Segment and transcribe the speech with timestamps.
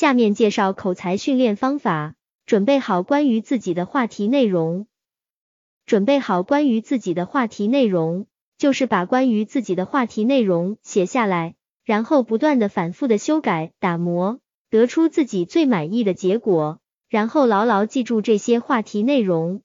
[0.00, 2.14] 下面介绍口才训练方法，
[2.46, 4.86] 准备好关于自己的话题内容。
[5.84, 8.24] 准备好关于自己的话题内容，
[8.56, 14.40] 就是把关于自己的话题内容写下来，然后不断的反复的修改打磨，
[14.70, 16.80] 得出自己最满意的结果，
[17.10, 19.60] 然后牢牢记住这些话题内容。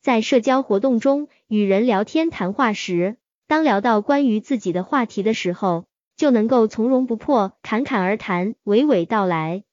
[0.00, 3.16] 在社交活动中与人聊天谈话时，
[3.48, 5.86] 当聊到关于自己的话题的时候，
[6.16, 9.64] 就能够从容不迫，侃侃而谈，娓娓道来。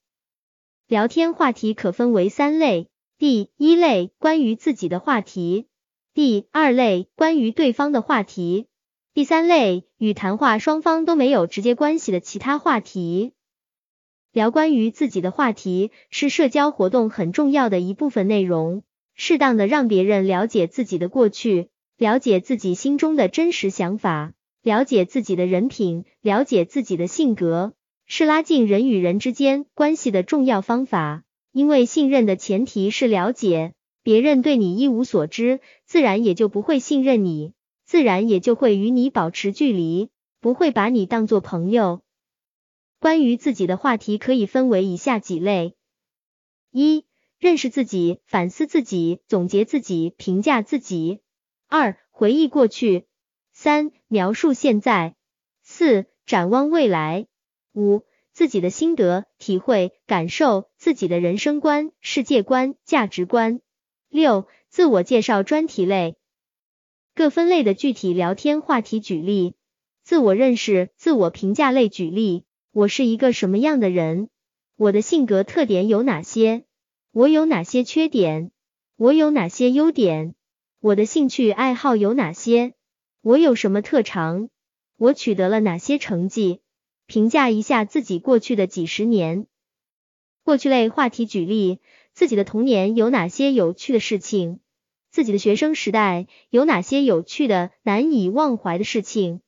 [0.87, 5.67] 聊天话题可分为三类：第一类关于自己的话题，
[6.13, 8.67] 第二类关于对方的话题，
[9.13, 13.33] 第三类与谈话双方都没有直接关系的其他话题。
[14.31, 18.83] 聊关于自己的话题是社交活动很重要的一部分内容，
[19.13, 27.73] 适当的让别人了解自己的过去，了解自己心中的真实想法，了解自己的人品，了解自己的性格。
[28.09, 33.73] 是拉近人与人之间关系的重要方法，因为信任的前提是了解。
[34.01, 37.51] 别人对你一无所知，自然也就不会信任你，
[37.83, 42.01] 自然也就会与你保持距离，不会把你当做朋友。
[43.01, 45.75] 关于自己的话题可以分为以下几类：
[46.71, 47.03] 一、
[47.37, 51.19] 认识自己、反思自己、总结自己、评价自己；
[51.67, 53.03] 二、回忆过去；
[53.51, 55.15] 三、描述现在；
[55.61, 57.27] 四、展望未来。
[57.77, 58.01] 五、
[58.33, 63.61] 自己的心得、体会、感受，自己的人生观、世界观、价值观。
[64.09, 66.17] 六、自我介绍专题类，
[67.13, 69.53] 各分类的具体聊天话题举例：
[70.03, 74.29] 自我认识、自我评价类举例，我是一个什么样的人？
[74.75, 76.63] 我的性格特点有哪些？
[77.11, 78.49] 我有哪些缺点？
[78.95, 80.33] 我有哪些优点？
[80.79, 82.73] 我的兴趣爱好有哪些？
[83.21, 84.49] 我有什么特长？
[84.97, 86.61] 我取得了哪些成绩？
[87.07, 89.47] 评价一下自己过去的几十年。
[90.43, 91.79] 过去类话题举例：
[92.13, 94.59] 自己的童年有哪些有趣的事情？
[95.09, 99.39] 自己的学生时代有哪些有趣的、难以忘怀的事情？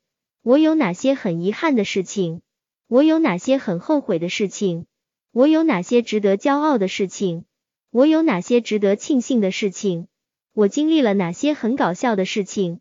[0.41, 2.41] 我有哪些很遗憾的事情？
[2.87, 4.85] 我有哪些很后悔的事情？
[5.31, 7.43] 我有哪些值得骄傲的事情？
[7.91, 10.07] 我有哪些值得庆幸的事情？
[10.53, 12.79] 我经历了哪些很搞笑的事情？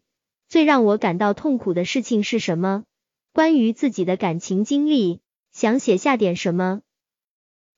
[0.49, 2.85] 最让我感到痛苦的事情是什么？
[3.39, 5.21] 关于自己的感情经历，
[5.53, 6.83] 想写下点什么？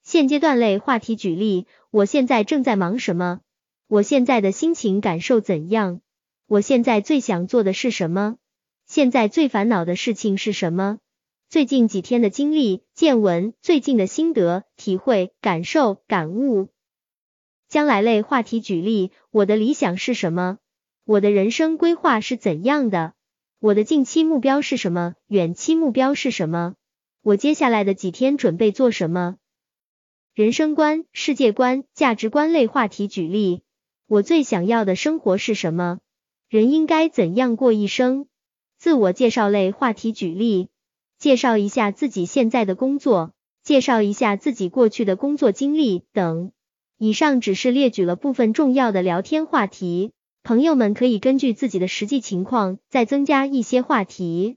[0.03, 3.43] 现阶段类话题举例：我现在正在忙什么？
[3.87, 6.01] 我现在的心情感受怎样？
[6.47, 8.39] 我现在最想做的是什么？
[8.87, 10.99] 现在最烦恼的事情是什么？
[11.51, 16.71] 最近几天的经历、见闻，最近的心得、体会、感受、感悟。
[17.69, 20.57] 将来类话题举例：我的理想是什么？
[21.05, 23.13] 我的人生规划是怎样的？
[23.63, 25.17] 我的近期目标是什么？
[25.27, 26.77] 远期目标是什么？
[27.21, 29.37] 我接下来的几天准备做什么？
[30.35, 33.61] 人生观、世界观、价值观类话题举例：
[34.07, 35.99] 我最想要的生活是什么？
[36.49, 38.29] 人应该怎样过一生？
[38.79, 40.71] 自我介绍类话题举例：
[41.19, 46.53] 介绍一下自己现在的工作，介绍一下自己过去的工作经历等。
[46.97, 50.13] 以上只是列举了部分重要的聊天话题。
[50.43, 54.57] 朋友们可以根据自己的实际情况再增加一些话题。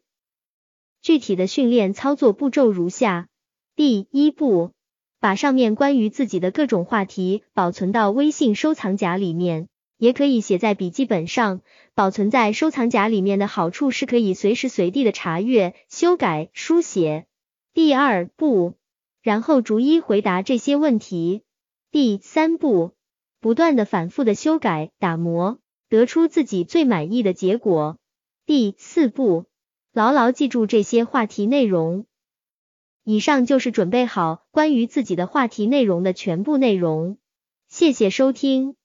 [1.01, 3.27] 具体的训练操作步骤如下：
[3.75, 4.71] 第一步，
[5.19, 9.67] 把上面关于自己的各种话题保存到微信收藏夹里面，
[9.97, 11.61] 也可以写在笔记本上。
[11.95, 17.27] 保存在收藏夹里面的好处是可以随时随地的查阅、修改、书写。
[17.73, 18.73] 第二步，
[19.21, 21.43] 然后逐一回答这些问题。
[21.91, 22.93] 第三步，
[23.41, 25.59] 不断的反复的修改、打磨。
[25.93, 27.99] 得出自己最满意的结果。
[28.47, 29.45] 第四步，
[29.91, 32.07] 牢牢记住这些话题内容。
[33.03, 37.19] 以上就是准备好关于自己的话题内容的全部内容。
[37.67, 38.75] 谢谢收听。